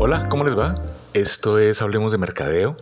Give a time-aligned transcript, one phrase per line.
[0.00, 0.76] Hola, ¿cómo les va?
[1.12, 2.76] Esto es Hablemos de Mercadeo.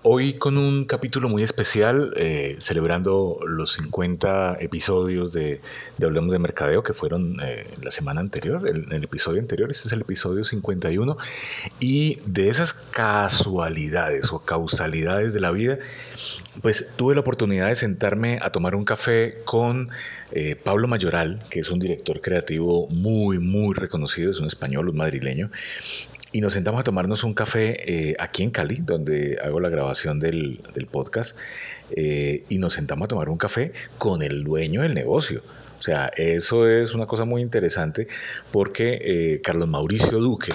[0.00, 5.60] Hoy con un capítulo muy especial, eh, celebrando los 50 episodios de,
[6.02, 9.92] Hablemos de Mercadeo que fueron eh, la semana anterior, el, el, episodio anterior, este es
[9.92, 11.18] el episodio 51,
[11.80, 15.78] y de esas casualidades o causalidades de la vida,
[16.62, 19.90] pues tuve la oportunidad de sentarme a tomar un café con
[20.32, 24.96] eh, Pablo Mayoral, que es un director creativo muy, muy reconocido, es un español, un
[24.96, 25.50] madrileño,
[26.34, 27.76] y nos sentamos a tomarnos un café
[28.10, 30.60] eh, aquí en Cali, donde hago la grabación del,
[30.90, 31.38] podcast,
[31.92, 35.42] eh, y nos sentamos a tomar un café con el dueño del negocio.
[35.78, 38.08] O sea, eso es una cosa muy interesante
[38.50, 40.52] porque eh, Carlos Mauricio Duque,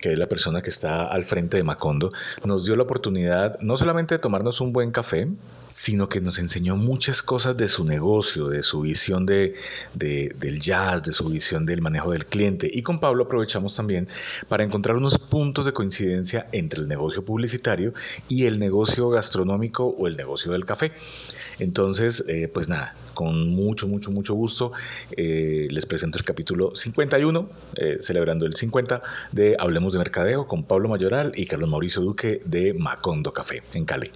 [0.00, 2.10] que es la persona que está al frente de Macondo,
[2.44, 5.28] nos dio la oportunidad no solamente de tomarnos un buen café,
[5.72, 9.54] sino que nos enseñó muchas cosas de su negocio, de su visión de,
[9.94, 12.70] del jazz, de su visión del manejo del cliente.
[12.72, 14.06] Y con Pablo aprovechamos también
[14.48, 17.94] para encontrar unos puntos de coincidencia entre el negocio publicitario
[18.28, 20.92] y el negocio gastronómico o el negocio del café.
[21.58, 24.72] Entonces, eh, pues nada, con mucho, mucho, mucho gusto
[25.16, 30.64] eh, les presento el capítulo 51, eh, celebrando el 50 de Hablemos de Mercadeo con
[30.64, 34.10] Pablo Mayoral y Carlos Mauricio Duque de Macondo Café en Cali.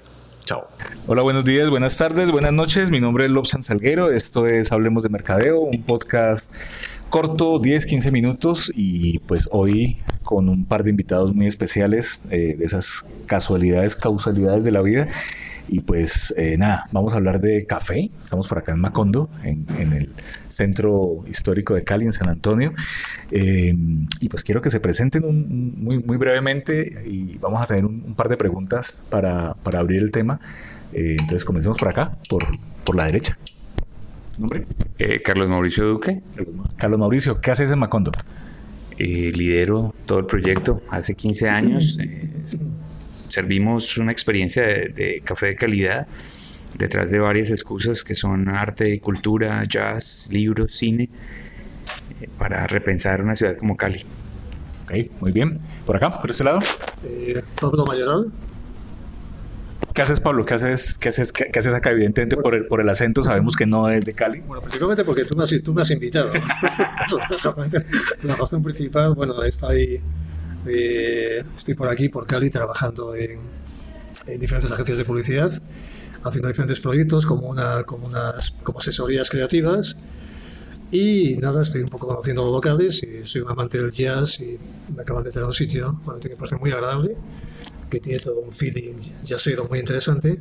[1.09, 2.91] Hola, buenos días, buenas tardes, buenas noches.
[2.91, 4.13] Mi nombre es Lobsan Salguero.
[4.13, 6.55] Esto es Hablemos de Mercadeo, un podcast
[7.09, 8.71] corto, 10, 15 minutos.
[8.73, 14.63] Y pues hoy con un par de invitados muy especiales eh, de esas casualidades, causalidades
[14.63, 15.09] de la vida.
[15.69, 18.11] Y pues eh, nada, vamos a hablar de café.
[18.23, 20.11] Estamos por acá en Macondo, en, el
[20.49, 22.73] centro histórico de Cali, en San Antonio.
[23.31, 23.75] Eh,
[24.21, 28.29] y pues quiero que se presenten muy, muy brevemente y vamos a tener un, par
[28.29, 30.41] de preguntas para, para abrir el tema.
[30.93, 32.45] Eh, entonces comencemos por acá, por,
[32.85, 33.37] por la derecha.
[34.39, 34.65] ¿Nombre?
[35.25, 36.23] Carlos Mauricio Duque.
[36.77, 38.13] Carlos Mauricio, ¿qué haces en Macondo?
[38.99, 41.99] lidero todo el proyecto hace 15 años
[43.37, 46.07] servimos una experiencia de, café de calidad
[46.79, 51.11] detrás de varias excusas que son arte, cultura, jazz, libros, cine,
[52.23, 54.01] eh, para repensar una ciudad como Cali.
[54.85, 55.55] Ok, muy bien.
[55.85, 56.61] ¿Por acá, por este lado?
[57.05, 58.33] Eh, Pablo Mayoral.
[59.93, 60.47] ¿Qué haces, Pablo?
[60.47, 61.91] ¿Qué haces, qué haces, qué, haces acá?
[61.91, 64.41] Evidentemente, por, el, por el acento sabemos que no es de Cali.
[64.41, 66.33] Bueno, principalmente porque tú me has, tú me has invitado.
[68.25, 70.01] la razón principal, bueno, está ahí
[70.69, 73.41] eh, estoy por aquí, por Cali, trabajando en,
[74.41, 75.53] diferentes agencias de publicidad,
[76.25, 80.05] haciendo diferentes proyectos como, una, como, unas, como asesorías creativas.
[80.91, 84.59] Y nada, estoy un poco conociendo locales y soy un amante del jazz y
[84.95, 87.17] me acaban de traer un sitio que me parece muy agradable,
[87.91, 90.39] que tiene todo un feeling jazzero muy interesante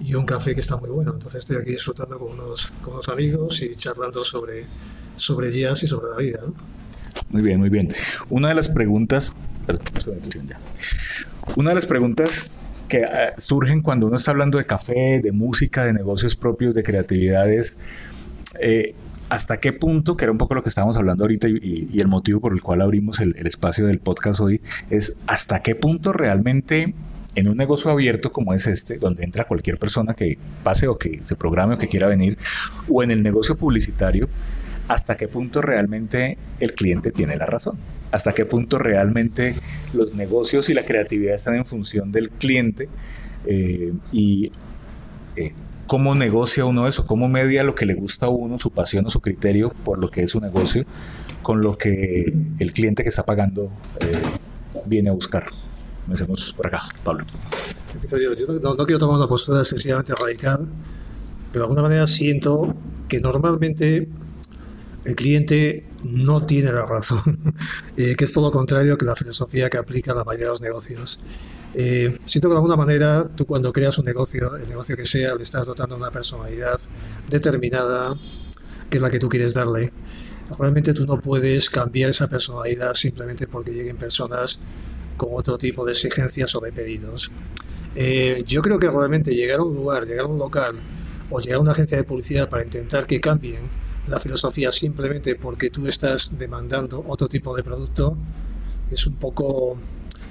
[0.00, 1.12] y un café que está muy bueno.
[1.12, 4.64] Entonces estoy aquí disfrutando con unos, con unos amigos y charlando sobre,
[5.16, 6.40] sobre jazz y sobre la vida.
[7.30, 7.92] Muy bien, muy bien.
[8.30, 9.34] Una de las preguntas
[11.56, 15.84] una de las preguntas que eh, surgen cuando uno está hablando de café, de música,
[15.84, 17.78] de negocios propios, de creatividades,
[18.60, 18.94] eh,
[19.28, 22.40] hasta qué punto, que era un poco lo que estábamos hablando ahorita y, el motivo
[22.40, 26.94] por el cual abrimos el, espacio del podcast hoy, es hasta qué punto realmente
[27.34, 31.20] en un negocio abierto como es este, donde entra cualquier persona que pase o que
[31.22, 32.36] se programe o que quiera venir,
[32.90, 34.28] o en el negocio publicitario,
[34.88, 37.78] hasta qué punto realmente el cliente tiene la razón
[38.12, 39.56] hasta qué punto realmente
[39.94, 42.88] los negocios y la creatividad están en función del cliente
[43.46, 44.52] eh, y
[45.34, 45.52] eh,
[45.86, 49.10] cómo negocia uno eso, cómo media lo que le gusta a uno, su pasión o
[49.10, 50.84] su criterio por lo que es su negocio,
[51.42, 53.70] con lo que el cliente que está pagando
[54.00, 54.12] eh,
[54.86, 55.46] viene a buscar.
[56.04, 57.24] Comencemos por acá, Pablo.
[58.10, 60.68] Yo, no, no, quiero tomar una postura excesivamente radical,
[61.52, 62.74] pero de alguna manera siento
[63.08, 64.08] que normalmente
[65.04, 67.54] el cliente no tiene la razón,
[67.96, 70.60] eh, que es todo lo contrario que la filosofía que aplica la mayoría de los
[70.60, 71.20] negocios.
[71.74, 75.34] Eh, siento que de alguna manera tú cuando creas un negocio, el negocio que sea,
[75.34, 76.78] le estás dotando una personalidad
[77.28, 78.14] determinada
[78.90, 79.90] que es la que tú quieres darle.
[80.58, 84.60] Realmente tú no puedes cambiar esa personalidad simplemente porque lleguen personas
[85.16, 87.30] con otro tipo de exigencias o de pedidos.
[87.94, 90.74] Eh, yo creo que realmente llegar a un lugar, llegar a un local
[91.30, 95.70] o llegar a una agencia de publicidad para intentar que cambien la filosofía simplemente porque
[95.70, 98.16] tú estás demandando otro tipo de producto
[98.90, 99.76] es un poco,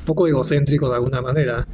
[0.05, 1.67] poco egocéntrico de alguna manera.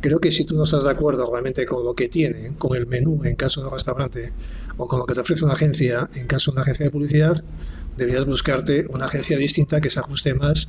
[0.00, 2.86] Creo que si tú no estás de acuerdo realmente con lo que tiene, con el
[2.86, 4.32] menú en caso de un restaurante,
[4.76, 7.40] o con lo que te ofrece una agencia en caso de una agencia de publicidad,
[7.96, 10.68] deberías buscarte una agencia distinta que se ajuste más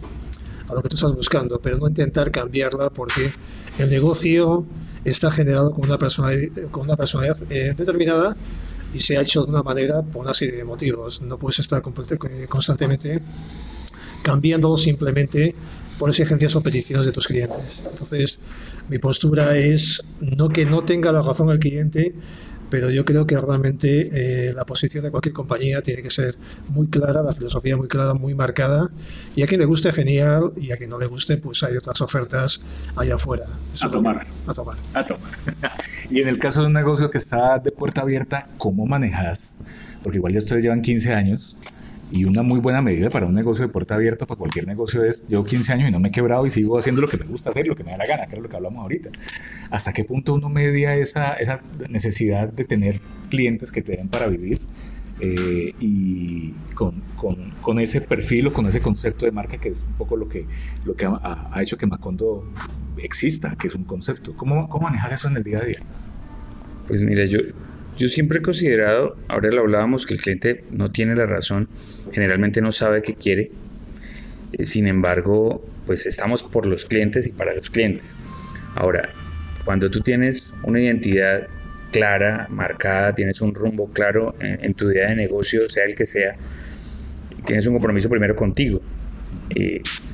[0.70, 3.32] a lo que tú estás buscando, pero no intentar cambiarla porque
[3.80, 4.66] el negocio
[5.04, 8.36] está generado con una personalidad, con una personalidad eh, determinada
[8.94, 11.22] y se ha hecho de una manera por una serie de motivos.
[11.22, 13.22] No puedes estar constantemente
[14.22, 15.54] cambiándolo simplemente
[16.04, 17.88] por exigencias o peticiones de tus clientes.
[17.90, 18.42] Entonces,
[18.90, 22.14] mi postura es no que no tenga la razón el cliente,
[22.70, 26.36] pero yo creo que realmente eh, la posición de cualquier compañía tiene que ser
[26.68, 28.90] muy clara, la filosofía muy clara, muy marcada,
[29.34, 32.02] y a quien le guste, genial, y a quien no le guste, pues hay otras
[32.02, 32.60] ofertas
[32.98, 33.46] allá afuera.
[33.82, 34.28] a tomar.
[34.46, 34.76] A tomar.
[34.94, 35.32] A tomar.
[36.10, 39.64] y en el caso de un negocio que está de puerta abierta, ¿cómo manejas?
[40.04, 41.56] Porque igual ya ustedes llevan 15 años,
[42.14, 45.28] y una muy buena medida para un negocio de puerta abierta, para cualquier negocio es,
[45.28, 47.50] llevo 15 años y no me he quebrado y sigo haciendo lo que me gusta
[47.50, 49.10] hacer, lo que me da la gana, que es lo que hablamos ahorita.
[49.72, 53.00] ¿Hasta qué punto uno media esa, esa necesidad de tener
[53.32, 54.60] clientes que te den para vivir?
[55.20, 59.86] Eh, y con, con, con, ese perfil o con ese concepto de marca que es
[59.88, 60.46] un poco lo que,
[60.86, 62.44] lo que ha, ha hecho que Macondo
[62.98, 64.38] exista, que es un concepto.
[64.38, 65.80] ¿Cómo, ¿Cómo manejas eso en el día a día?
[66.88, 67.40] Pues mira, yo,
[67.98, 71.70] yo siempre he considerado, ahora lo hablábamos, que el cliente no tiene la razón,
[72.12, 73.52] generalmente no sabe qué quiere.
[74.54, 78.16] Eh, sin embargo, pues estamos por los clientes y para los clientes.
[78.76, 79.10] Ahora,
[79.64, 81.48] cuando tú tienes una identidad
[81.92, 86.36] clara, marcada, tienes un rumbo claro en, tu idea de negocio, sea el que sea,
[87.46, 88.82] tienes un compromiso primero contigo.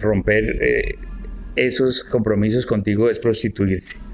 [0.01, 0.95] Romper eh,
[1.55, 4.08] esos compromisos contigo es prostituirse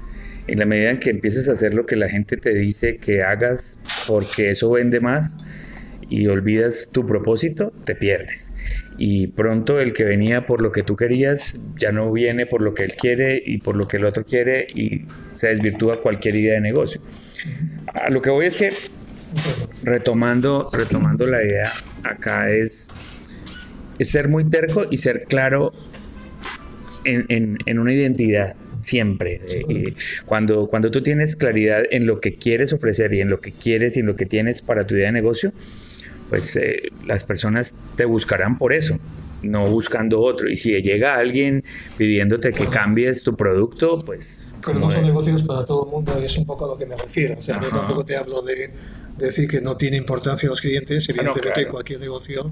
[0.46, 3.22] en la medida en que empieces a hacer lo que la gente te dice que
[3.22, 5.38] hagas porque eso vende más
[6.08, 8.54] y olvidas tu propósito, te pierdes.
[8.98, 12.74] Y pronto el que venía por lo que tú querías ya no viene por lo
[12.74, 15.04] que él quiere y por lo que el otro quiere y
[15.34, 17.00] se desvirtúa cualquier idea de negocio.
[17.92, 18.72] A lo que voy es que,
[19.82, 21.72] retomando, retomando la idea,
[22.04, 23.32] acá es,
[24.00, 25.72] ser muy terco y ser claro
[27.04, 28.56] en, en una identidad
[28.86, 29.40] siempre.
[29.48, 29.92] Eh,
[30.26, 33.96] cuando, cuando tú tienes claridad en lo que quieres ofrecer y en lo que quieres
[33.96, 35.52] y en lo que tienes para tu idea de negocio,
[36.30, 38.98] pues eh, las personas te buscarán por eso
[39.42, 40.48] no buscando otro.
[40.48, 41.62] Y si llega alguien
[41.98, 44.52] pidiéndote que cambies tu producto, pues...
[44.64, 46.96] Como no son negocios para todo el mundo, es un poco a lo que me
[46.96, 47.36] refiero.
[47.38, 48.70] O sea, yo tampoco te hablo de,
[49.16, 51.08] decir que no tiene importancia los clientes.
[51.08, 52.46] Ah, Evidentemente, en cualquier negocio,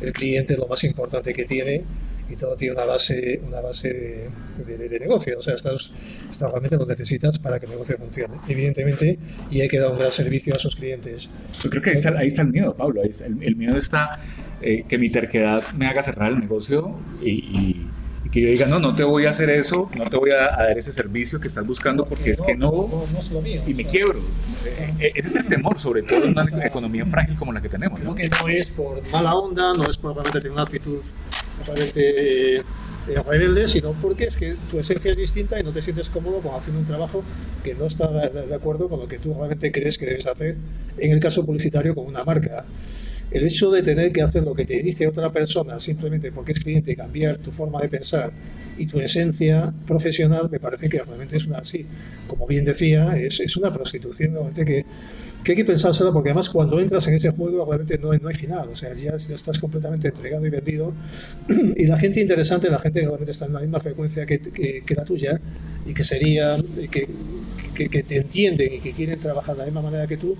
[0.00, 1.84] el cliente es lo más importante que tiene
[2.30, 4.28] y todo tiene una base, una base
[4.66, 5.38] de, negocio.
[5.38, 5.92] O sea, estás,
[6.40, 9.18] realmente lo necesitas para que el negocio funcione, evidentemente,
[9.50, 11.30] y hay que dar un gran servicio a sus clientes.
[11.62, 13.02] Yo creo que ahí está, ahí está el miedo, Pablo.
[13.02, 14.18] el, miedo está
[14.62, 17.86] eh, que mi terquedad me haga cerrar el negocio y
[18.30, 20.78] que yo diga, no, no te voy a hacer eso, no te voy a, dar
[20.78, 22.88] ese servicio que estás buscando porque es que no,
[23.66, 24.20] y me quiebro.
[24.64, 27.68] Eh, eh, ese es el temor, sobre todo en una economía frágil como la que
[27.68, 28.00] tenemos.
[28.00, 28.14] ¿no?
[28.14, 31.02] Que no es por mala onda, no es por realmente tener una actitud
[31.66, 32.62] realmente eh,
[33.26, 36.54] rebelde, sino porque es que tu esencia es distinta y no te sientes cómodo con
[36.54, 37.24] haciendo un trabajo
[37.64, 40.56] que no está de acuerdo con lo que tú realmente crees que debes hacer,
[40.98, 42.64] en el caso publicitario con una marca.
[43.30, 46.60] El hecho de tener que hacer lo que te dice otra persona simplemente porque es
[46.60, 48.32] cliente, cambiar tu forma de pensar
[48.80, 51.84] y tu esencia profesional, me parece que realmente es una así.
[52.26, 54.86] Como bien decía, es, es una prostitución realmente que,
[55.44, 58.34] que hay que pensárselo porque además cuando entras en ese juego realmente no no hay
[58.34, 60.94] final, o sea, ya, estás completamente entregado y vendido
[61.76, 64.94] y la gente interesante, la gente que realmente está en la misma frecuencia que, que,
[64.94, 65.38] la tuya
[65.86, 66.56] y que sería,
[66.90, 67.06] que,
[67.74, 70.34] que, te entienden y que quieren trabajar de la misma manera que tú,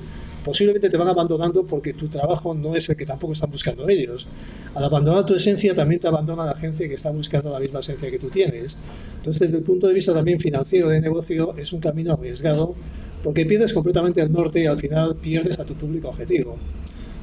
[0.44, 4.28] posiblemente te van abandonando porque tu trabajo no es el que tampoco están buscando ellos.
[4.75, 8.11] Al abandonar tu esencia también te abandona la agencia que está buscando la misma esencia
[8.11, 8.78] que tú tienes.
[9.16, 12.75] Entonces, desde el punto de vista también financiero de negocio, es un camino arriesgado
[13.23, 16.56] porque pierdes completamente el norte y al final pierdes a tu público objetivo.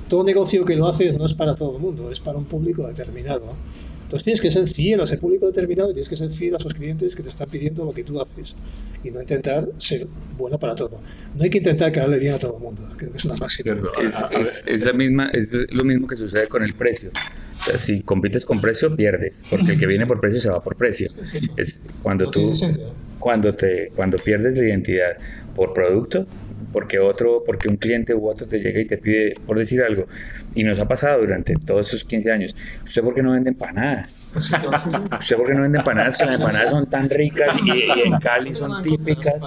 [0.08, 2.88] Todo negocio que lo haces no es para todo el mundo, es para un público
[2.88, 3.54] determinado.
[4.08, 6.58] Entonces tienes que ser fiel a ese público determinado y tienes que ser fiel a
[6.58, 8.56] esos clientes que te están pidiendo lo que tú haces
[9.04, 11.02] y no intentar ser bueno para todo.
[11.36, 13.76] No hay que intentar quedarle bien a todo el mundo, creo que es una máxima.
[14.66, 17.12] Es, la misma, es lo mismo que sucede con el precio.
[17.78, 21.12] si compites con precio, pierdes, porque el que viene por precio se va por precio.
[21.58, 22.58] Es cuando tú,
[23.20, 25.18] cuando, te, cuando pierdes la identidad
[25.54, 26.26] por producto,
[26.72, 30.06] porque otro, porque un cliente u otro te llega y te pide, por decir algo,
[30.56, 34.34] y nos ha pasado durante todos esos 15 años, ¿usted por qué no vende empanadas?
[35.20, 36.18] ¿Usted por qué no vende empanadas?
[36.18, 39.42] Que las empanadas son tan ricas y, en Cali son típicas.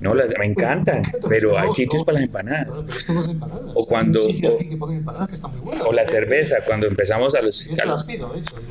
[0.00, 2.84] No, las, me encantan, pero hay sitios para las empanadas.
[3.74, 4.20] O cuando...
[5.86, 7.70] O, la cerveza, cuando empezamos a los...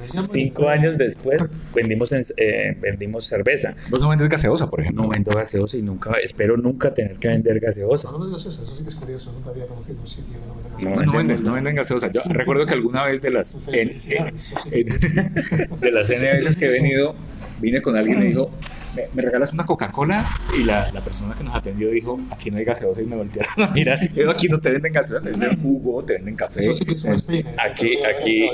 [0.07, 3.75] cinco años después vendimos, eh, vendimos cerveza.
[3.89, 5.03] ¿Vos no vendes gaseosa, por ejemplo?
[5.03, 7.82] No vendo gaseosa y nunca, espero nunca tener que vender gaseosa.
[7.83, 10.39] No, no eso sí que es curioso, nunca había conocido un sitio
[10.77, 12.11] que no No, venden, no venden gaseosa.
[12.11, 13.97] Yo recuerdo que alguna vez de las, en,
[15.79, 17.15] de las N veces que he venido,
[17.59, 18.49] vine con alguien y me dijo,
[19.13, 20.25] ¿me, regalas una Coca-Cola?
[20.57, 23.73] Y la, la, persona que nos atendió dijo, aquí no hay gaseosa y me voltearon
[23.73, 23.97] mira,
[24.29, 26.61] aquí no te venden gaseosa, te venden jugo, te venden café.
[26.61, 27.05] Eso sí que es
[27.57, 28.49] Aquí, aquí,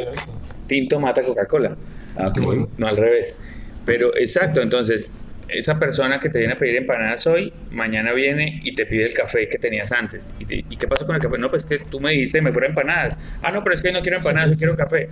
[0.68, 1.76] tinto mata Coca-Cola.
[2.16, 2.32] Ah,
[2.78, 3.40] No al revés.
[3.86, 5.12] Pero exacto, entonces
[5.52, 9.14] esa persona que te viene a pedir empanadas hoy, mañana viene y te pide el
[9.14, 10.34] café que tenías antes.
[10.40, 11.38] ¿Y, qué pasó con el café?
[11.38, 13.40] No, pues que tú me dijiste me fueron empanadas.
[13.42, 15.10] Ah, no, pero es que no quiero empanadas, yo quiero café.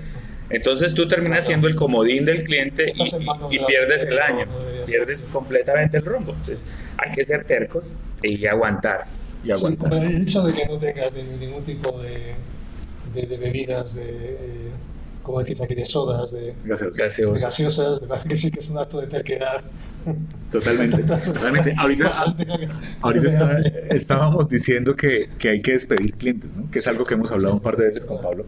[0.50, 2.90] Entonces tú terminas siendo el comodín del cliente
[3.50, 4.46] y, pierdes el año,
[4.86, 6.32] pierdes completamente el rumbo.
[6.32, 6.68] Entonces
[6.98, 9.06] hay que ser tercos y aguantar.
[9.44, 9.94] Y aguantar.
[9.94, 12.36] el hecho de que no tengas ningún tipo de,
[13.14, 14.04] de, bebidas, de...
[14.04, 14.72] Eh,
[15.22, 18.02] como decís aquí, de sodas, de gaseosas.
[18.02, 19.62] me parece que sí que es un acto de terquedad.
[20.52, 21.76] Totalmente, totalmente.
[21.78, 22.12] Ahorita,
[23.02, 26.70] ahorita estábamos diciendo que, que, hay que despedir clientes, ¿no?
[26.72, 28.46] que es algo que hemos hablado un par de veces con Pablo.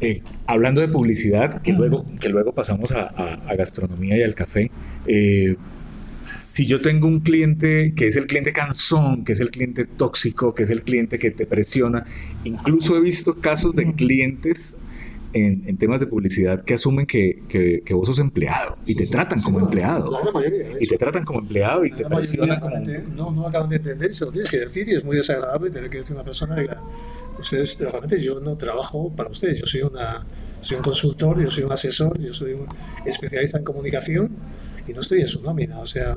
[0.00, 4.70] Eh, hablando de publicidad, que luego, que luego pasamos a, a, gastronomía y al café,
[5.06, 5.56] eh,
[6.24, 10.54] si yo tengo un cliente que es el cliente cansón, que es el cliente tóxico,
[10.54, 12.04] que es el cliente que te presiona,
[12.44, 14.82] incluso he visto casos de clientes
[15.34, 19.58] en, temas de publicidad que asumen que, que, vos sos empleado y te tratan como
[19.58, 20.10] empleado.
[20.80, 22.76] y te tratan como empleado y te presionan como...
[23.14, 25.90] No, no acaban de entender, se lo tienes que decir y es muy desagradable tener
[25.90, 26.68] que decir a una persona, que
[27.40, 30.24] ustedes, realmente yo no trabajo para ustedes, yo soy, una,
[30.60, 32.66] soy un consultor, yo soy un asesor, yo soy un
[33.04, 34.30] especialista en comunicación
[34.86, 36.16] y no estoy en su nómina, o sea,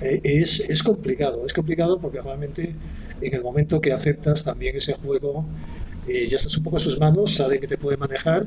[0.00, 2.74] e, es, es complicado, es complicado porque realmente
[3.20, 5.46] en el momento que aceptas también ese juego
[6.08, 8.46] eh, ya estás un poco en sus manos, sabe que te puede manejar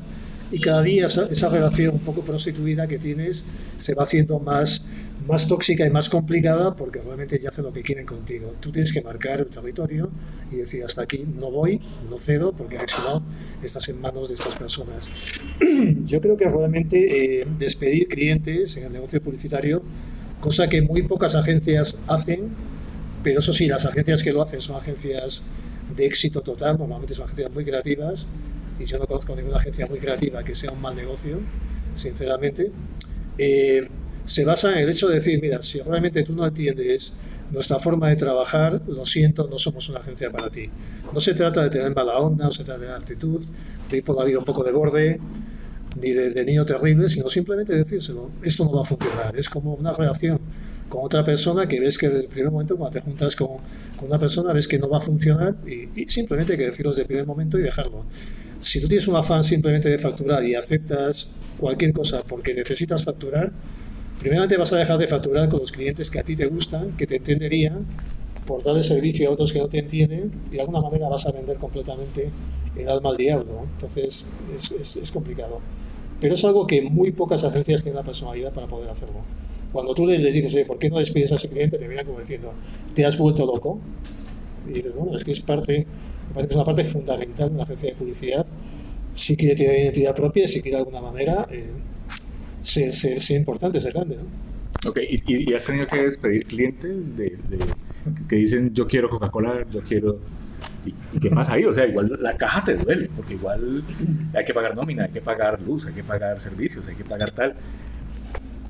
[0.50, 3.46] y cada día esa, relación un poco prostituida que tienes
[3.76, 4.88] se va haciendo más,
[5.26, 8.54] más tóxica y más complicada porque realmente ya hacen lo que quieren contigo.
[8.60, 10.10] Tú tienes que marcar el territorio
[10.50, 13.22] y decir hasta aquí no voy, no cedo porque si no
[13.62, 15.56] estás en manos de estas personas.
[16.06, 19.82] Yo creo que realmente eh, despedir clientes en el negocio publicitario,
[20.40, 22.48] cosa que muy pocas agencias hacen,
[23.22, 25.42] pero eso sí, las agencias que lo hacen son agencias
[25.96, 28.28] de éxito total, normalmente son agencias muy creativas
[28.78, 31.40] y yo no conozco ninguna agencia muy creativa que sea un mal negocio,
[31.94, 32.70] sinceramente,
[33.36, 33.88] eh,
[34.24, 37.18] se basa en el hecho de decir, mira, si realmente tú no entiendes
[37.50, 40.68] nuestra forma de trabajar, lo siento, no somos una agencia para ti.
[41.12, 43.40] No se trata de tener mala onda, no se trata de tener actitud,
[43.88, 45.18] de ir por la vida un poco de borde,
[46.00, 49.74] ni de, de niño terrible, sino simplemente decírselo, esto no va a funcionar, es como
[49.74, 50.38] una relación
[50.88, 53.48] con otra persona que ves que desde el primer momento, cuando te juntas con,
[53.96, 57.02] con una persona, ves que no va a funcionar y, simplemente hay que decirlo desde
[57.02, 58.06] el primer momento y dejarlo.
[58.60, 63.52] Si tú tienes un afán simplemente de facturar y aceptas cualquier cosa porque necesitas facturar,
[64.18, 67.06] primeramente vas a dejar de facturar con los clientes que a ti te gustan, que
[67.06, 67.86] te entenderían,
[68.46, 71.32] por darle servicio a otros que no te entienden y de alguna manera vas a
[71.32, 72.30] vender completamente
[72.76, 73.66] el alma al diablo.
[73.74, 75.60] Entonces es, es, es complicado.
[76.18, 79.20] Pero es algo que muy pocas agencias tienen la personalidad para poder hacerlo.
[79.72, 81.78] Cuando tú les dices, oye, ¿por qué no despides a ese cliente?
[81.78, 82.52] Te vienen como diciendo,
[82.94, 83.80] ¿te has vuelto loco?
[84.68, 85.86] Y dices, bueno, es que es parte,
[86.28, 88.46] me parece que es una parte fundamental de una agencia de publicidad.
[89.12, 91.64] Si quiere tener identidad propia, si quiere de alguna manera eh,
[92.62, 94.88] ser, ser, importante, ser grande, ¿no?
[94.88, 97.36] Ok, ¿Y, has tenido que despedir clientes de,
[98.28, 100.18] que dicen, yo quiero Coca-Cola, yo quiero
[100.84, 101.64] ¿Y, qué pasa ahí?
[101.64, 103.82] O sea, igual la caja te duele, porque igual
[104.34, 107.30] hay que pagar nómina, hay que pagar luz, hay que pagar servicios, hay que pagar
[107.30, 107.54] tal.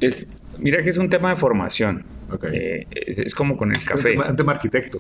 [0.00, 2.05] Es, Mira que es un tema de formación.
[2.53, 4.19] Eh, es, como con el café.
[4.19, 4.99] Un tema, arquitecto.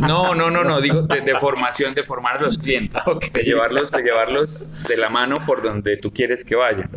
[0.00, 4.02] No, no, no, no, digo de, formación, de formar a los clientes, de, llevarlos, de
[4.02, 6.90] llevarlos de la mano por donde tú quieres que vayan.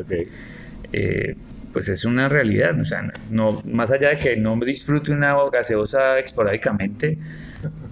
[0.94, 1.36] Eh,
[1.74, 6.20] pues es una realidad, o sea, no, más allá de que no disfrute una gaseosa
[6.20, 7.18] esporádicamente,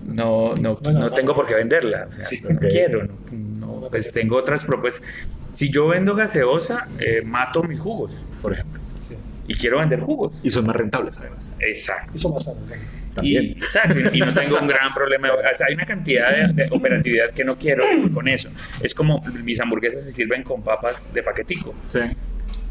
[0.05, 4.65] no, no, no, tengo por qué venderla, o sea, no quiero, no, pues tengo otras
[4.65, 5.39] propuestas.
[5.53, 8.81] Si yo vendo gaseosa, eh, mato mis jugos, por ejemplo
[9.49, 10.39] y quiero vender jugos.
[10.43, 11.55] Y son más rentables además.
[11.59, 12.11] Exacto.
[12.13, 12.71] Y son más sanos.
[13.23, 15.27] Y, exacto, y no tengo un gran problema.
[15.67, 18.49] hay una cantidad de, operatividad que no quiero con eso.
[18.83, 21.73] Es como mis hamburguesas se sirven con papas de paquetico.
[21.87, 21.99] Sí.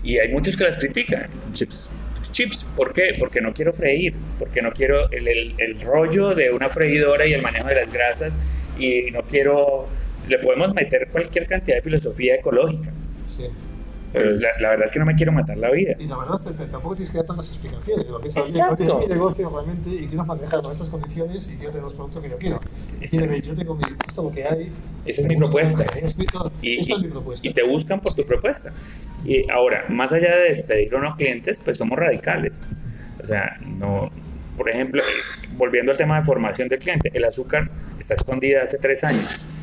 [0.04, 1.26] Y hay muchos que las critican.
[1.52, 1.96] Chips.
[2.30, 3.12] Chips, ¿por qué?
[3.18, 7.32] Porque no quiero freír, porque no quiero el, el, el rollo de una freidora y
[7.32, 8.38] el manejo de las grasas
[8.78, 9.88] y no quiero...
[10.28, 12.92] Le podemos meter cualquier cantidad de filosofía ecológica.
[13.16, 13.46] Sí
[14.12, 15.94] pero la, verdad es que no me quiero matar la vida.
[15.98, 16.38] Y la verdad,
[16.70, 18.06] tampoco tienes que dar tantas explicaciones.
[18.08, 21.72] Lo que es, es mi negocio realmente y quiero manejar con estas condiciones y quiero
[21.72, 22.60] tener los productos que yo quiero.
[23.00, 24.72] Y yo tengo mi, esto lo que hay.
[25.04, 25.86] Esa es mi propuesta.
[26.62, 27.48] y, esta es mi propuesta.
[27.48, 28.72] Y te buscan por tu propuesta.
[29.24, 32.68] Y ahora, más allá de despedir a unos clientes, pues somos radicales.
[33.22, 34.10] O sea, no.
[34.56, 35.02] Por ejemplo,
[35.56, 39.57] volviendo al tema de formación del cliente, el azúcar está escondida hace tres años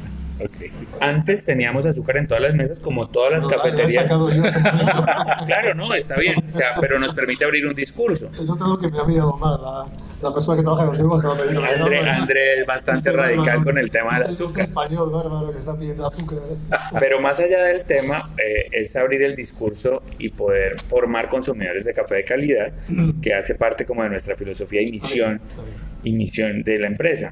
[1.01, 4.06] Antes teníamos azúcar en todas las mesas, como todas las cafeterías.
[5.46, 8.30] claro, no, está bien, o sea, pero nos permite abrir un discurso.
[8.32, 9.25] Yo tengo que me ha.
[9.25, 9.86] La,
[10.22, 13.77] la, persona que trabaja contigo se a pedir André, André es bastante este radical con
[13.77, 14.63] el tema del azúcar.
[14.63, 16.39] español, bárbaro, que está pidiendo azúcar.
[17.00, 21.94] Pero más allá del tema, eh, es abrir el discurso y poder formar consumidores de
[21.94, 22.74] café de calidad,
[23.22, 25.42] que hace parte como de nuestra filosofía y misión,
[26.06, 27.32] y misión de la empresa.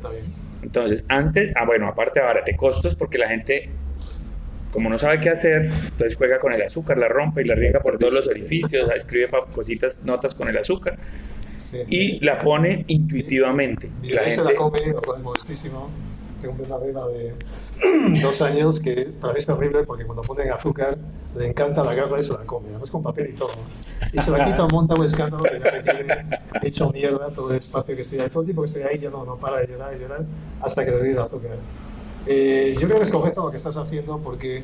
[0.61, 3.69] Entonces, antes, ah, bueno, aparte de costos porque la gente,
[4.71, 7.79] como no sabe qué hacer, entonces juega con el azúcar, la rompe y la riega
[7.79, 10.97] por todos los orificios, escribe cositas, notas con el azúcar
[11.87, 13.89] y la pone intuitivamente.
[14.01, 14.55] Y la gente...
[16.43, 17.35] Tengo una de
[18.21, 20.97] dos años que para mí es terrible porque cuando ponen azúcar
[21.35, 23.53] le encanta la garra y se la come, además con papel y todo.
[24.11, 27.55] Y se la quita, monta un escándalo que ya me tiene hecho mierda todo el
[27.55, 28.29] espacio que estoy ahí.
[28.29, 30.25] Todo el tiempo que estoy ahí ya no, no para de llorar y llorar
[30.61, 31.57] hasta que le doy el azúcar.
[32.27, 34.63] Eh, yo creo que es correcto lo que estás haciendo porque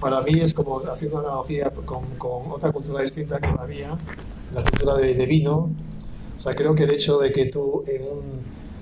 [0.00, 3.90] para mí es como hacer una analogía con, con otra cultura distinta que la mía,
[4.54, 5.70] la cultura de, de, vino.
[6.38, 8.40] O sea, creo que el hecho de que tú en un,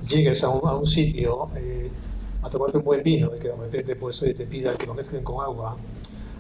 [0.09, 1.91] llegues a un, a un sitio eh,
[2.49, 5.23] a tomarte un buen vino y que de repente pues, te pidan que lo mezclen
[5.23, 5.77] con agua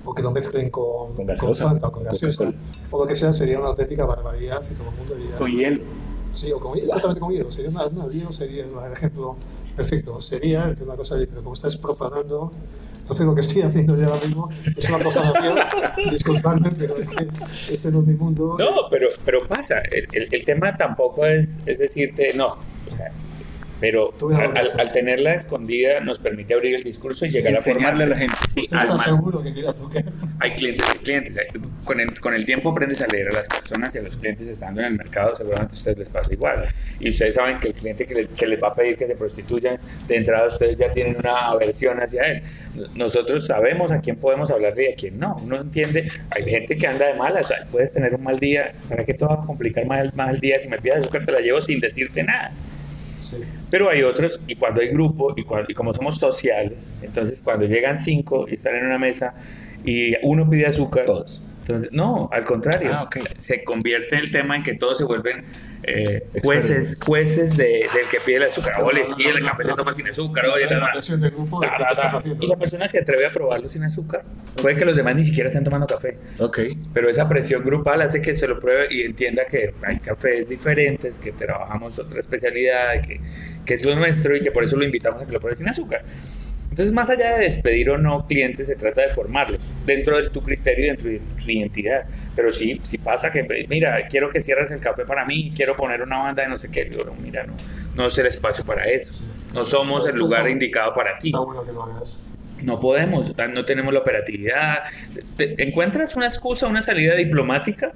[0.05, 2.53] o que lo mezclen con, con, con Fanta o con gaseosa,
[2.91, 5.37] o lo que sea, sería una auténtica barbaridad si todo el mundo diría...
[5.37, 5.83] Con hielo.
[6.33, 7.51] Sí, o con hielo, exactamente con hielo.
[7.51, 9.37] Sería una, una hielo, sería el ejemplo
[9.77, 10.21] perfecto.
[10.21, 12.53] Sería una cosa, pero como estás profanando,
[12.99, 15.59] entonces lo que estoy haciendo yo ahora mismo es una profanación,
[16.11, 17.29] disculpadme, pero es que
[17.73, 18.57] este no es mi mundo.
[18.59, 23.11] No, pero, pero pasa, el, el, el tema tampoco es, es decirte, no, o sea,
[23.81, 28.07] pero al, al, tenerla escondida nos permite abrir el discurso y llegar a formarle a
[28.09, 28.37] la gente.
[28.49, 30.05] Sí, ¿Está seguro que quiere azúcar?
[30.41, 31.39] Hay clientes y clientes.
[31.85, 34.49] Con el, con el tiempo aprendes a leer a las personas y a los clientes
[34.49, 36.65] estando en el mercado, seguramente a ustedes les pasa igual.
[37.01, 39.17] Y ustedes saben que el cliente que, le, que les va a pedir que se
[39.17, 42.43] prostituyan, de entrada ustedes ya tienen una aversión hacia él.
[42.95, 45.37] Nosotros sabemos a quién podemos hablar y a quién no.
[45.43, 48.73] Uno entiende, hay gente que anda de malas, o sea, puedes tener un mal día,
[48.89, 50.59] ¿para qué te va a complicar mal, mal día?
[50.59, 52.53] Si me pides azúcar te la llevo sin decirte nada.
[53.71, 57.67] Pero hay otros, y cuando hay grupo, y, cuando, y como somos sociales, entonces cuando
[57.67, 59.35] llegan cinco y están en una mesa
[59.85, 63.23] y uno pide azúcar, todos entonces, no, al contrario, ah, okay.
[63.37, 65.45] se convierte el tema en que todos se vuelven
[65.83, 68.83] eh, jueces, jueces de, del que pide el azúcar.
[68.83, 70.47] Oye, sí, el café se toma sin azúcar.
[70.47, 70.67] Oye.
[72.41, 74.25] Y la persona se atreve a probarlo sin azúcar.
[74.61, 76.17] Puede que los demás ni siquiera estén tomando café.
[76.39, 76.61] Ok.
[76.95, 81.19] Pero esa presión grupal hace que se lo pruebe y entienda que hay cafés diferentes,
[81.19, 83.21] que trabajamos otra especialidad, que,
[83.67, 85.69] que es lo nuestro y que por eso lo invitamos a que lo pruebe sin
[85.69, 86.03] azúcar.
[86.79, 90.41] Entonces, más allá de despedir o no clientes, se trata de formarlos dentro de tu
[90.45, 92.05] criterio y dentro de tu identidad.
[92.37, 96.03] Pero sí, si pasa que, mira, quiero que cierres el café para mí, quiero poner
[96.03, 97.55] una banda de no sé qué, digo, no, mira, no,
[97.97, 99.25] no es el espacio para eso.
[99.53, 101.33] No somos el lugar indicado para ti.
[102.63, 104.85] No podemos, no tenemos la operatividad.
[105.37, 107.91] Te encuentras una excusa, una salida diplomática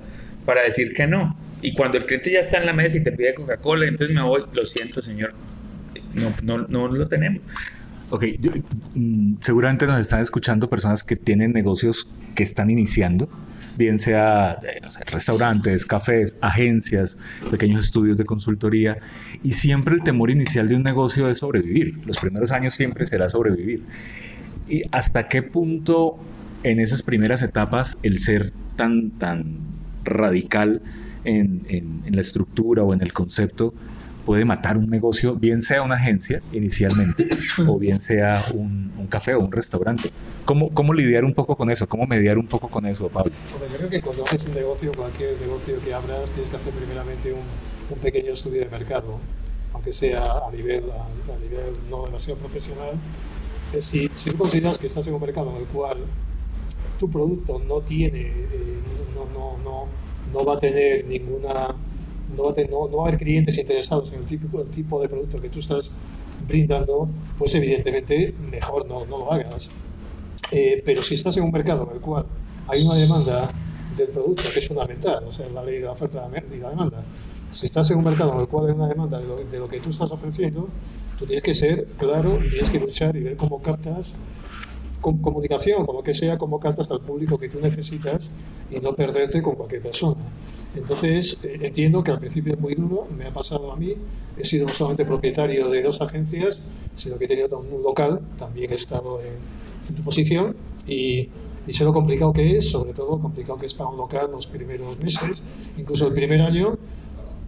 [0.44, 1.36] para decir que no.
[1.60, 4.24] Y cuando el cliente ya está en la mesa y te pide Coca-Cola, entonces me
[4.24, 5.32] voy, lo siento, señor,
[6.14, 7.42] no, no, no lo tenemos.
[8.12, 8.24] Ok,
[8.94, 13.26] mm, seguramente nos están escuchando personas que tienen negocios que están iniciando,
[13.78, 17.16] bien sea no sé, restaurantes, cafés, agencias,
[17.50, 18.98] pequeños estudios de consultoría,
[19.42, 22.00] y siempre el temor inicial de un negocio es sobrevivir.
[22.04, 23.82] Los primeros años siempre será sobrevivir.
[24.68, 26.18] ¿Y hasta qué punto
[26.64, 29.56] en esas primeras etapas el ser tan, tan
[30.04, 30.82] radical
[31.24, 33.72] en, en, en la estructura o en el concepto
[34.24, 37.28] puede matar un negocio, bien sea una agencia inicialmente
[37.66, 40.10] o bien sea un, un café o un restaurante.
[40.44, 41.88] ¿Cómo, ¿Cómo, lidiar un poco con eso?
[41.88, 43.32] ¿Cómo mediar un poco con eso, Pablo?
[43.58, 46.72] Bueno, yo creo que cuando haces un negocio, cualquier negocio que abras, tienes que hacer
[46.72, 47.40] primeramente un,
[47.90, 49.18] un pequeño estudio de mercado,
[49.72, 52.92] aunque sea a nivel, a, a nivel no demasiado profesional.
[53.78, 55.98] Si, si tú consideras que estás en un mercado en el cual
[56.98, 58.78] tu producto no tiene, eh,
[59.14, 59.86] no, no, no,
[60.32, 61.74] no va a tener ninguna
[62.36, 64.68] no va, a tener, no, no va a haber clientes interesados en el tipo, el
[64.68, 65.96] tipo de producto que tú estás
[66.46, 69.76] brindando, pues evidentemente mejor no, no lo hagas.
[70.50, 72.26] Eh, pero si estás en un mercado en el cual
[72.68, 73.50] hay una demanda
[73.96, 77.02] del producto que es fundamental, o sea, la ley de la oferta y la demanda,
[77.50, 79.68] si estás en un mercado en el cual hay una demanda de lo, de lo
[79.68, 80.68] que tú estás ofreciendo,
[81.18, 84.20] tú tienes que ser claro y tienes que luchar y ver cómo captas
[85.00, 88.36] con comunicación, con lo que sea, cómo captas al público que tú necesitas
[88.70, 90.20] y no perderte con cualquier persona.
[90.74, 93.94] Entonces, eh, entiendo que al principio es muy duro, me ha pasado a mí,
[94.36, 98.72] he sido no solamente propietario de dos agencias, sino que he tenido un local, también
[98.72, 99.34] he estado en,
[99.88, 100.56] en tu posición
[100.86, 101.28] y,
[101.66, 104.46] y, sé lo complicado que es, sobre todo complicado que es para un local los
[104.46, 105.42] primeros meses,
[105.76, 106.78] incluso el primer año,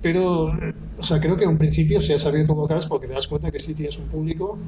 [0.03, 0.53] pero
[0.99, 3.27] o sea, creo que en principio si has abierto un local es porque te das
[3.27, 4.59] cuenta que sí tienes un público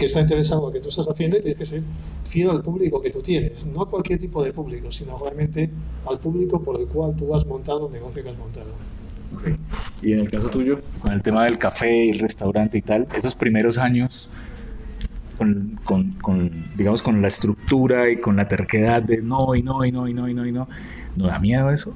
[0.00, 1.82] que está interesado en lo que tú estás haciendo y tienes que ser
[2.24, 5.68] fiel al público que tú tienes, no a cualquier tipo de público, sino realmente
[6.08, 8.70] al público por el cual tú has montado un negocio que has montado.
[10.02, 13.06] Y en el caso tuyo, con el tema del café y el restaurante y tal,
[13.14, 14.30] esos primeros años,
[15.36, 19.84] con, con, con, digamos, con la estructura y con la terquedad de no y no
[19.84, 20.66] y no y no y no y no,
[21.14, 21.94] ¿no da miedo eso?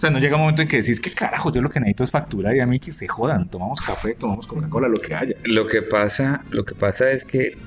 [0.00, 2.04] O sea, no llega un momento en que decís que carajo, yo lo que necesito
[2.04, 5.36] es factura y a mí que se jodan, tomamos café, tomamos Coca-Cola, lo que haya.
[5.44, 7.58] Lo que pasa, lo que pasa es que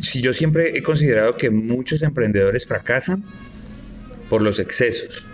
[0.00, 3.22] si yo siempre he considerado que muchos emprendedores fracasan
[4.30, 5.28] por los excesos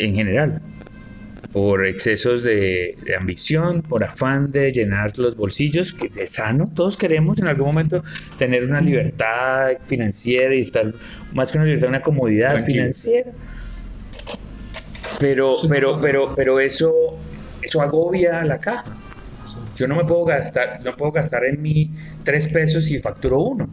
[0.00, 0.60] en general,
[1.52, 6.96] por excesos de, de, ambición, por afán de llenar los bolsillos, que es sano, todos
[6.96, 8.02] queremos en algún momento
[8.36, 10.92] tener una libertad financiera y estar
[11.32, 12.80] más que una libertad, una comodidad Tranquilo.
[12.80, 13.30] financiera.
[15.22, 16.92] Pero, pero, pero, pero eso,
[17.62, 18.96] eso agobia la caja.
[19.76, 21.90] Yo no me puedo gastar, no puedo gastar en mí
[22.24, 23.68] tres pesos y facturo uno.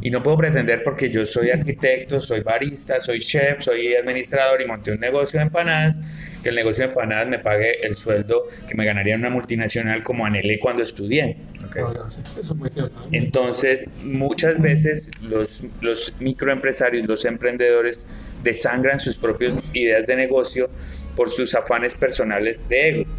[0.00, 4.66] Y no puedo pretender porque yo soy arquitecto, soy barista, soy chef, soy administrador y
[4.66, 8.74] monté un negocio de empanadas, que el negocio de empanadas me pague el sueldo que
[8.74, 11.36] me ganaría en una multinacional como anhelé cuando estudié.
[11.64, 11.76] ¿ok?
[11.78, 12.96] Ahora, sí, Eso es muy cierto.
[13.04, 13.08] ¿eh?
[13.12, 18.10] Entonces, muchas veces los, los microempresarios, los emprendedores,
[18.46, 20.70] desangran sus propias ideas de negocio
[21.16, 23.10] por sus afanes personales de ego.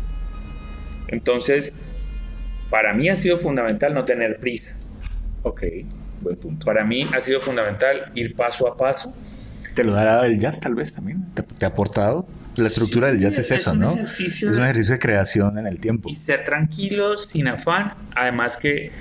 [1.10, 1.84] Entonces,
[2.70, 4.80] para mí ha sido fundamental no tener prisa.
[5.44, 5.64] Ok,
[6.22, 6.66] buen punto.
[6.66, 9.16] Para mí ha sido fundamental ir paso a paso.
[9.76, 11.26] ¿Te lo dará el jazz tal vez también?
[11.34, 12.26] ¿Te, te ha aportado?
[12.56, 14.00] La estructura del jazz es, es eso, ¿no?
[14.00, 16.10] es un ejercicio de creación en el tiempo.
[16.10, 17.94] Y ser tranquilos, sin afán.
[18.16, 18.92] Además que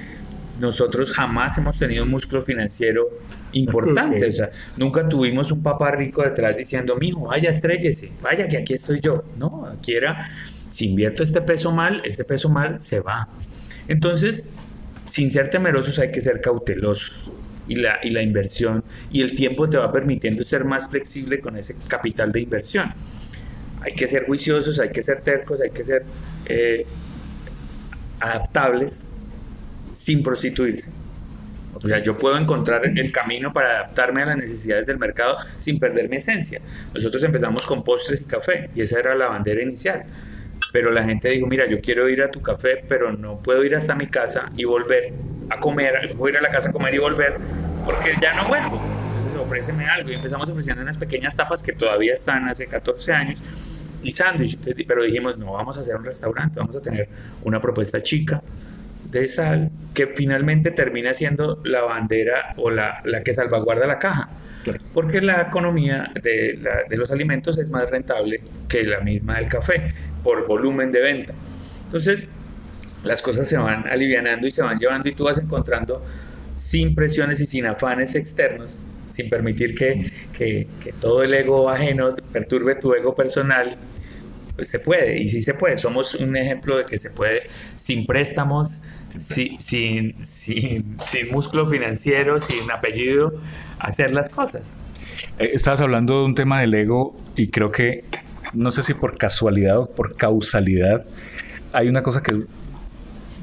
[0.61, 3.09] nosotros jamás hemos tenido un músculo financiero
[3.53, 4.27] importante.
[4.27, 8.75] O sea, nunca tuvimos un papá rico detrás diciendo, mijo, vaya, estrellese, vaya que aquí
[8.75, 9.23] estoy yo.
[9.39, 13.29] No, aquí era, si invierto este peso mal, este peso mal se va.
[13.89, 14.53] Entonces,
[15.09, 17.31] sin ser temerosos hay que ser cautelosos.
[17.69, 21.57] Y la, y la inversión y el tiempo te va permitiendo ser más flexible con
[21.57, 22.95] ese capital de inversión.
[23.81, 26.05] Hay que ser juiciosos, hay que ser tercos, hay que ser
[26.47, 26.87] eh,
[28.21, 29.16] adaptables
[29.97, 30.93] sin prostituirse.
[31.73, 35.79] O sea, yo puedo encontrar el camino para adaptarme a las necesidades del mercado sin
[35.79, 36.61] perder mi esencia.
[36.95, 40.05] Nosotros empezamos con postres y café y esa era la bandera inicial.
[40.73, 43.75] Pero la gente dijo, mira, yo quiero ir a tu café, pero no puedo ir
[43.75, 45.15] hasta mi casa y volver
[45.49, 47.39] a comer, voy ir a la casa a comer y volver
[47.85, 48.79] porque ya no vuelvo.
[49.17, 50.11] Entonces, ofréceme algo.
[50.11, 54.59] Y empezamos ofreciendo unas pequeñas tapas que todavía están hace 14 años y sándwich.
[54.87, 57.09] Pero dijimos, no, vamos a hacer un restaurante, vamos a tener
[57.45, 58.43] una propuesta chica
[59.11, 64.29] de sal que finalmente termina siendo la bandera o la, la que salvaguarda la caja.
[64.65, 64.81] Claro.
[64.93, 68.37] Porque la economía de, la- de los alimentos es más rentable
[68.69, 69.89] que la misma del café
[70.25, 71.35] por volumen de venta.
[71.85, 72.35] Entonces,
[73.05, 76.05] las cosas se van alivianando y se van llevando y tú vas encontrando
[76.55, 82.15] sin presiones y sin afanes externos, sin permitir que, que- que todo el ego ajeno
[82.33, 83.77] perturbe tu ego personal,
[84.57, 85.77] pues se puede, y sí se puede.
[85.77, 87.43] Somos un ejemplo de que se puede
[87.77, 90.97] sin préstamos, sin, sin, sin,
[91.33, 93.35] músculo financiero, sin apellido,
[93.79, 94.77] hacer las cosas.
[95.39, 98.05] Eh, Estabas hablando de un tema del ego y creo que,
[98.53, 101.05] no sé si por casualidad o por causalidad,
[101.73, 102.39] hay una cosa que es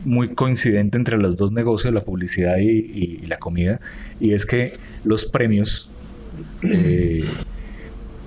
[0.05, 3.79] muy coincidente entre los dos negocios, la publicidad y, y- y la comida,
[4.19, 4.73] y es que
[5.05, 5.95] los premios
[6.63, 7.23] eh,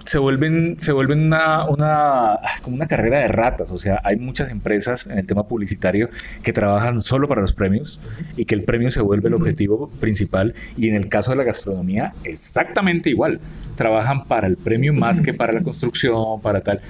[0.07, 3.73] se vuelven, se vuelven una, una, como una carrera de ratas.
[3.73, 6.09] O sea, hay muchas empresas en el tema publicitario
[6.45, 10.55] que trabajan solo para los premios y que el premio se vuelve el objetivo principal.
[10.77, 13.41] Y en el caso de la gastronomía, exactamente igual.
[13.75, 16.81] Trabajan para el premio más que para la construcción, para tal.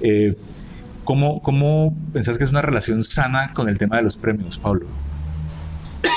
[0.00, 0.36] Eh,
[1.02, 4.86] ¿cómo, ¿Cómo pensás que es una relación sana con el tema de los premios, Pablo?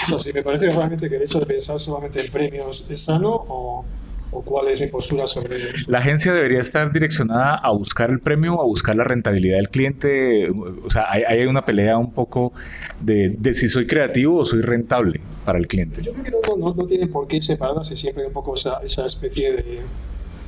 [0.05, 3.03] O sea, si me parece realmente que el hecho de pensar solamente en premios es
[3.03, 3.85] sano o,
[4.33, 5.67] o cuál es mi postura sobre ello.
[5.87, 9.69] La agencia debería estar direccionada a buscar el premio o a buscar la rentabilidad del
[9.69, 10.49] cliente.
[10.49, 12.53] O sea, hay, hay una pelea un poco
[13.01, 16.01] de, de si soy creativo o soy rentable para el cliente.
[16.01, 19.05] Yo creo que no, no, no tienen por qué separarse siempre un poco esa, esa
[19.05, 19.79] especie de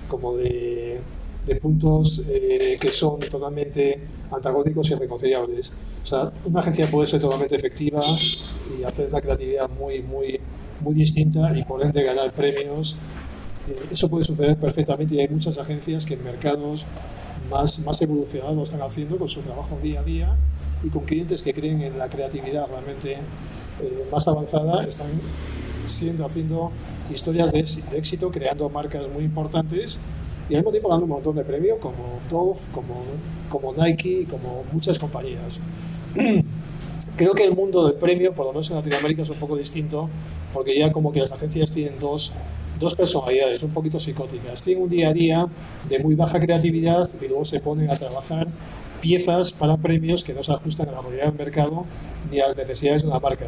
[0.08, 1.00] como de,
[1.45, 4.00] de puntos eh, que son totalmente
[4.32, 5.74] antagónicos y irreconciliables.
[6.04, 8.04] O sea, una agencia puede ser totalmente efectiva
[8.78, 10.39] y hacer una creatividad muy, muy,
[10.82, 12.98] muy distinta y por ende ganar premios.
[13.67, 16.86] Eh, eso puede suceder perfectamente y hay muchas agencias que en mercados
[17.49, 20.36] más, más evolucionados lo están haciendo con su trabajo día a día
[20.84, 26.71] y con clientes que creen en la creatividad realmente eh, más avanzada están siendo haciendo
[27.13, 29.99] historias de, de éxito, creando marcas muy importantes
[30.49, 33.04] y al mismo tiempo ganando un montón de premios como Dove, como,
[33.49, 35.62] como Nike, como muchas compañías.
[37.15, 40.10] creo que el mundo del premio, por lo menos en Latinoamérica, es un poco distinto,
[40.54, 42.34] porque ya como que las agencias tienen dos,
[42.79, 44.61] dos personalidades un poquito psicóticas.
[44.61, 45.47] Tienen un día a día
[45.88, 48.47] de muy baja creatividad y luego se ponen a trabajar
[49.01, 51.85] piezas para premios que no se ajustan a la modalidad del mercado
[52.31, 53.45] ni a las necesidades de una marca.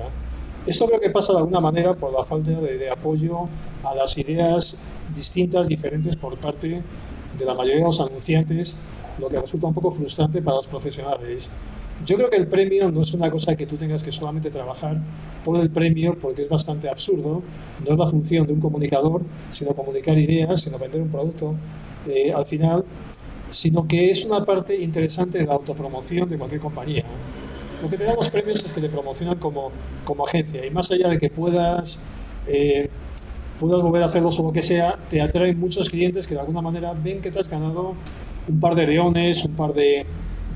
[0.65, 3.47] Esto creo que pasa de alguna manera por la falta de, de apoyo
[3.83, 4.83] a las ideas
[5.15, 6.81] distintas, diferentes por parte
[7.37, 8.77] de la mayoría de los anunciantes,
[9.17, 11.51] lo que resulta un poco frustrante para los profesionales.
[12.05, 14.97] Yo creo que el premio no es una cosa que tú tengas que solamente trabajar
[15.43, 17.41] por el premio, porque es bastante absurdo.
[17.85, 21.55] No es la función de un comunicador, sino comunicar ideas, sino vender un producto
[22.07, 22.85] eh, al final,
[23.49, 27.03] sino que es una parte interesante de la autopromoción de cualquier compañía.
[27.81, 29.71] Lo que te dan los premios es que te promocionan como,
[30.03, 32.03] como agencia y más allá de que puedas,
[32.47, 32.89] eh,
[33.59, 36.61] puedas volver a hacerlo o lo que sea, te atraen muchos clientes que de alguna
[36.61, 37.93] manera ven que te has ganado
[38.47, 40.05] un par de leones, un par de,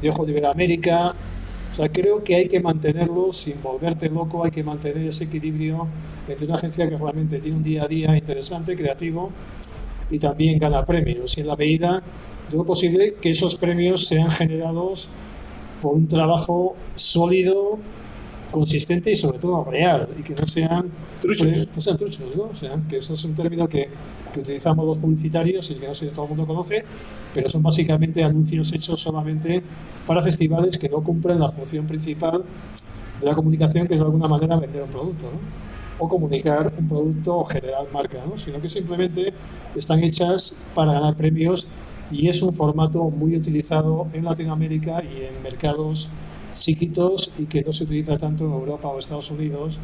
[0.02, 1.14] de ojos de Iberoamérica.
[1.72, 5.88] O sea, creo que hay que mantenerlo sin volverte loco, hay que mantener ese equilibrio
[6.28, 9.32] entre una agencia que realmente tiene un día a día interesante, creativo
[10.10, 11.38] y también gana premios.
[11.38, 12.04] Y en la medida
[12.50, 15.12] de lo posible que esos premios sean generados
[15.82, 17.80] por un trabajo sólido,
[18.52, 22.44] consistente y sobre todo real y que no sean truchos, no sean truchos ¿no?
[22.44, 23.90] O sea, que eso es un término que,
[24.34, 26.84] que, utilizamos los publicitarios y que no sé si todo el mundo conoce,
[27.34, 29.64] pero son básicamente anuncios hechos solamente
[30.06, 32.44] para festivales que no cumplen la función principal
[33.20, 35.72] de la comunicación, que es de alguna manera vender un producto, ¿no?
[36.00, 38.38] o comunicar un producto o generar marca, ¿no?
[38.38, 39.34] sino que simplemente
[39.76, 41.70] están hechas para ganar premios
[42.10, 46.10] y es un formato muy utilizado en Latinoamérica y en mercados
[46.54, 49.80] chiquitos y que no se utiliza tanto en Europa o Estados Unidos,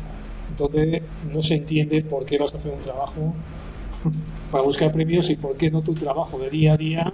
[0.57, 1.01] donde
[1.33, 3.33] no se entiende por qué vas a hacer un trabajo
[4.51, 7.13] para buscar premios y por qué no tu trabajo de día a día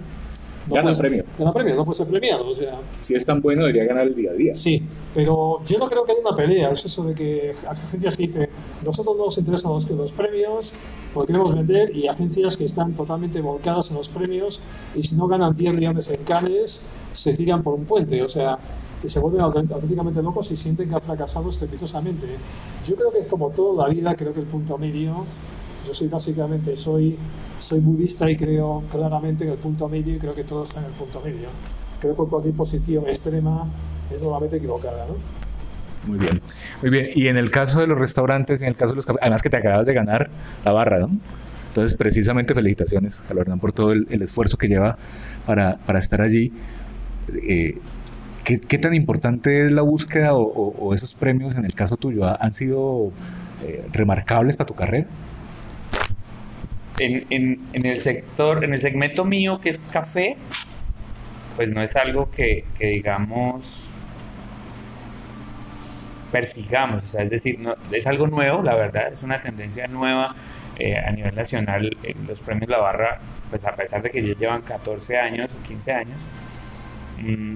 [0.66, 1.24] no gana premio.
[1.38, 2.48] Gana premio, no puede ser premiado.
[2.48, 4.54] O sea, si es tan bueno, debería ganar el día a día.
[4.54, 4.82] Sí,
[5.14, 6.70] pero yo no creo que haya una pelea.
[6.70, 8.48] Es eso de que agencias que dicen,
[8.84, 10.74] nosotros no nos interesan los, los premios
[11.12, 14.62] porque queremos vender, y agencias que están totalmente volcadas en los premios
[14.96, 18.22] y si no ganan 10 millones en Cannes, se tiran por un puente.
[18.22, 18.58] O sea,
[19.04, 22.26] y se vuelven auténticamente locos y sienten que han fracasado estrepitosamente.
[22.86, 25.24] Yo creo que es como toda la vida, creo que el punto medio,
[25.86, 27.16] yo soy básicamente, soy,
[27.58, 30.86] soy budista y creo claramente en el punto medio y creo que todo está en
[30.86, 31.48] el punto medio.
[32.00, 33.70] Creo que cualquier posición extrema
[34.10, 35.14] es normalmente equivocada, ¿no?
[36.06, 36.40] Muy bien,
[36.82, 37.10] muy bien.
[37.14, 39.50] Y en el caso de los restaurantes, en el caso de los cafés, además que
[39.50, 40.30] te acabas de ganar
[40.64, 41.10] la barra, ¿no?
[41.68, 44.96] Entonces, precisamente felicitaciones a por todo el, el, esfuerzo que lleva
[45.44, 46.52] para, para estar allí.
[47.32, 47.78] Eh,
[48.44, 51.96] ¿Qué, ¿Qué, tan importante es la búsqueda o, o, o, esos premios en el caso
[51.96, 52.24] tuyo?
[52.40, 53.10] ¿Han sido
[53.64, 55.06] eh, remarcables para tu carrera?
[56.98, 60.36] En, en, en, el sector, en el segmento mío que es café,
[61.56, 63.94] pues no es algo que, que digamos
[66.34, 70.34] persigamos, o sea, es decir, no, es algo nuevo, la verdad, es una tendencia nueva
[70.76, 71.96] eh, a nivel nacional.
[72.02, 75.62] Eh, los premios La Barra, pues a pesar de que ya llevan 14 años o
[75.62, 76.20] 15 años,
[77.18, 77.54] mmm,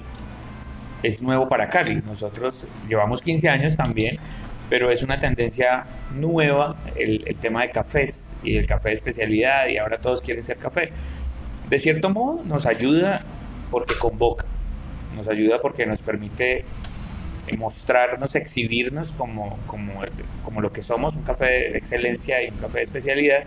[1.02, 2.02] es nuevo para Cali.
[2.04, 4.16] Nosotros llevamos 15 años también,
[4.68, 5.84] pero es una tendencia
[6.14, 10.58] nueva el, tema de cafés y el café de especialidad y ahora todos quieren ser
[10.58, 10.92] café.
[11.68, 13.22] De cierto modo nos ayuda
[13.70, 14.46] porque convoca,
[15.14, 16.64] nos ayuda porque nos permite
[17.56, 22.84] mostrarnos, exhibirnos como, como lo que somos, un café de excelencia y un café de
[22.84, 23.44] especialidad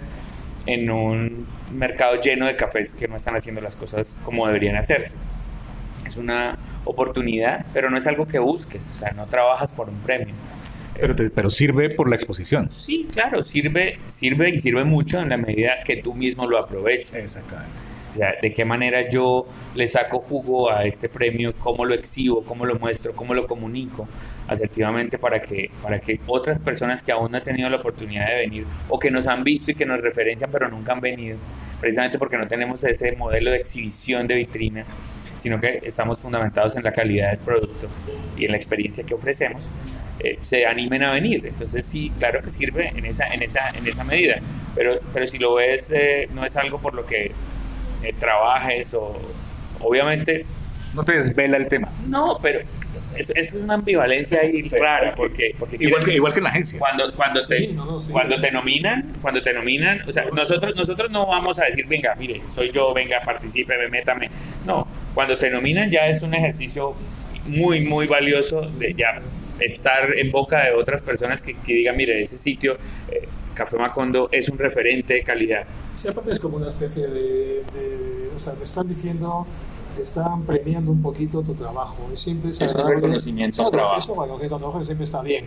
[0.66, 5.18] en un mercado lleno de cafés que no están haciendo las cosas como deberían hacerse
[6.12, 10.00] es una oportunidad, pero no es algo que busques, o sea, no trabajas por un
[10.00, 10.36] premio.
[10.96, 12.68] Pero, te, pero sirve por la exposición.
[12.72, 17.16] Sí, claro, sirve, sirve y sirve mucho en la medida que tú mismo lo aproveches.
[17.16, 17.82] Exactamente.
[18.12, 22.44] O sea, de qué manera yo le saco jugo a este premio, cómo lo exhibo,
[22.44, 24.08] cómo lo muestro, cómo lo comunico
[24.48, 28.36] asertivamente para que, para que otras personas que aún no han tenido la oportunidad de
[28.36, 31.38] venir o que nos han visto y que nos referencian pero nunca han venido,
[31.80, 34.86] precisamente porque no tenemos ese modelo de exhibición de vitrina,
[35.38, 37.88] sino que estamos fundamentados en la calidad del producto
[38.38, 39.70] y en la experiencia que ofrecemos,
[40.20, 41.46] eh, se animen a venir.
[41.46, 44.36] Entonces sí, claro que sirve en esa, en esa, en esa medida,
[44.76, 47.32] pero, pero si lo ves, eh, no es algo por lo que
[48.04, 49.18] eh, trabajes o
[49.80, 50.46] obviamente
[50.94, 51.90] no te desvela el tema.
[52.08, 52.62] No, pero
[53.16, 56.50] es, es una ambivalencia ahí sí, rara porque, porque igual, que, igual que en la
[56.50, 56.80] agencia.
[56.80, 60.76] Cuando, cuando, sí, te, no, sí, cuando te nominan, cuando te nominan, o sea, nosotros,
[60.76, 64.30] nosotros no vamos a decir, venga, mire, soy yo, venga, participe, métame.
[64.66, 66.96] No, cuando te nominan ya es un ejercicio
[67.46, 69.22] muy, muy valioso de ya
[69.60, 72.78] estar en boca de otras personas que, que digan, mire, ese sitio,
[73.12, 75.64] eh, Café Macondo, es un referente de calidad.
[75.96, 79.46] Sí, aparte es como una especie de, de, o sea, te están diciendo,
[80.00, 82.08] están premiando un poquito tu trabajo.
[82.14, 83.98] Siempre es, es un reconocimiento al trabajo.
[84.00, 85.46] Eso, reconocimiento al trabajo siempre está bien.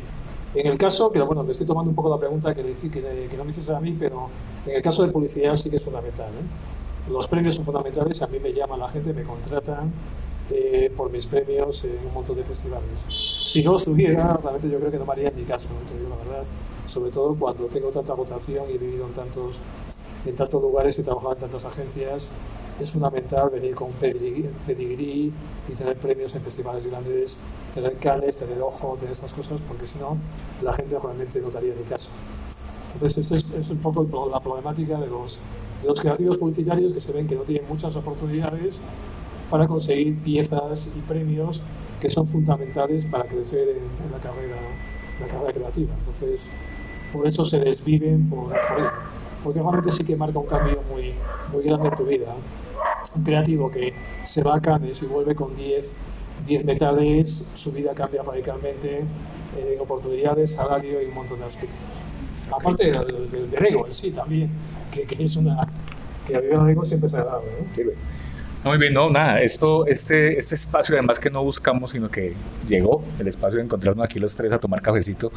[0.54, 3.26] En el caso, pero bueno, me estoy tomando un poco la pregunta que, decir, que,
[3.28, 4.28] que no me hiciste a mí, pero
[4.66, 6.28] en el caso de publicidad sí que es fundamental.
[6.28, 7.10] ¿eh?
[7.10, 9.92] Los premios son fundamentales, a mí me llama la gente, me contratan
[10.96, 13.06] por mis premios en un montón de festivales.
[13.44, 16.16] Si no estuviera, realmente yo creo que no me haría ni caso, te digo la
[16.16, 16.46] verdad,
[16.86, 19.62] sobre todo cuando tengo tanta rotación y he vivido en tantos,
[20.24, 22.30] en tantos lugares y he trabajado en tantas agencias,
[22.78, 25.32] es fundamental venir con un pedigrí
[25.68, 27.40] y tener premios en festivales grandes,
[27.72, 30.18] tener canes, tener ojo, tener esas cosas, porque si no,
[30.62, 32.10] la gente realmente no daría ni caso.
[32.92, 35.40] Entonces, esa es, un poco la problemática de los,
[35.82, 38.82] de los creativos publicitarios que se ven que no tienen muchas oportunidades
[39.50, 41.62] para conseguir piezas y premios
[42.00, 44.56] que son fundamentales para crecer en, la, carrera,
[45.20, 45.94] la carrera creativa.
[45.98, 46.52] Entonces,
[47.12, 51.12] por eso se desviven por, por porque realmente sí que marca un cambio muy,
[51.52, 52.34] muy grande en tu vida
[53.16, 55.96] un creativo que se va a Cannes y vuelve con 10,
[56.44, 59.04] 10 metales, su vida cambia radicalmente
[59.56, 61.84] en oportunidades, salario y un montón de aspectos.
[62.50, 64.50] Aparte del, del, ego en sí también,
[64.90, 65.64] que, que, es una...
[66.26, 67.42] que a mí el ego siempre se ha dado.
[68.64, 72.32] Muy bien, no, nada, esto, este, este espacio además que no buscamos, sino que
[72.66, 75.30] llegó el espacio de encontrarnos aquí los tres a tomar cafecito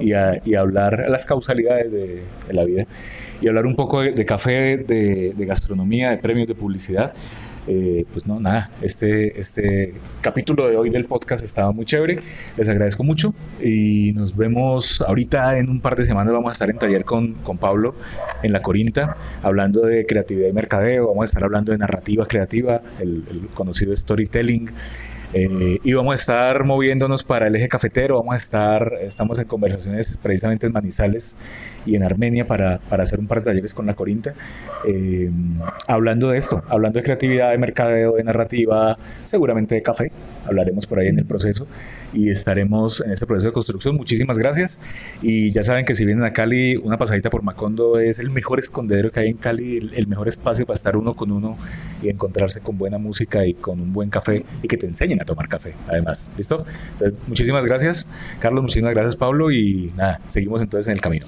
[0.00, 2.86] y a, y hablar las causalidades de, la vida
[3.40, 7.12] y hablar un poco de, café, de, de gastronomía, de premios, de publicidad.
[7.66, 12.18] Eh, pues no, nada, este, este capítulo de hoy del podcast estaba muy chévere.
[12.56, 16.32] Les agradezco mucho y nos vemos ahorita en un par de semanas.
[16.32, 17.94] Vamos a estar en taller con, con Pablo
[18.42, 21.08] en La Corinta, hablando de creatividad y mercadeo.
[21.08, 24.68] Vamos a estar hablando de narrativa creativa, el, el conocido storytelling.
[25.32, 29.44] Eh, y vamos a estar moviéndonos para el eje cafetero, vamos a estar, estamos en
[29.44, 31.36] conversaciones precisamente en Manizales
[31.86, 34.34] y en Armenia para, para hacer un par de talleres con la Corinta,
[34.88, 35.30] eh,
[35.86, 40.10] hablando de esto, hablando de creatividad, de mercadeo, de narrativa, seguramente de café,
[40.44, 41.68] hablaremos por ahí en el proceso
[42.12, 43.96] y estaremos en este proceso de construcción.
[43.96, 48.18] Muchísimas gracias y ya saben que si vienen a Cali, una pasadita por Macondo es
[48.18, 51.56] el mejor escondedero que hay en Cali, el, mejor espacio para estar uno con uno
[52.02, 55.24] y encontrarse con buena música y con un buen café y que te enseñen a
[55.24, 56.32] tomar café, además.
[56.36, 56.64] ¿Listo?
[56.92, 61.26] Entonces, muchísimas gracias, Carlos, muchísimas gracias, Pablo, y nada, seguimos entonces en el camino.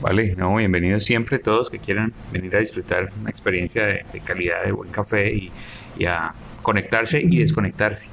[0.00, 4.72] Vale, no, bienvenidos siempre todos que quieran venir a disfrutar una experiencia de, calidad, de
[4.72, 5.50] buen café y,
[5.98, 8.10] y a conectarse y desconectarse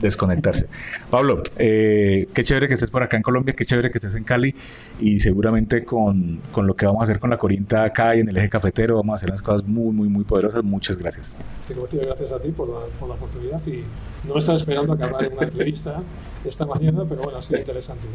[0.00, 0.66] desconectarse.
[1.10, 4.24] Pablo, eh, qué chévere que estés por acá en Colombia, qué chévere que estés en
[4.24, 4.54] Cali
[5.00, 8.28] y seguramente con, con, lo que vamos a hacer con la Corinta acá y en
[8.28, 10.62] el eje cafetero vamos a hacer unas cosas muy, muy, muy poderosas.
[10.62, 11.36] Muchas gracias.
[11.62, 13.84] Sí, gracias a ti por la, por la oportunidad y
[14.26, 16.02] no me estaba esperando acabar en una entrevista
[16.44, 18.06] esta mañana, pero bueno, ha sido interesante.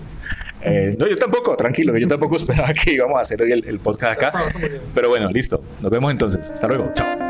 [0.61, 3.79] Eh, no, yo tampoco, tranquilo, yo tampoco esperaba que íbamos a hacer hoy el, el
[3.79, 4.43] podcast acá.
[4.93, 5.63] Pero bueno, listo.
[5.81, 6.51] Nos vemos entonces.
[6.51, 6.91] Hasta luego.
[6.93, 7.28] Chao.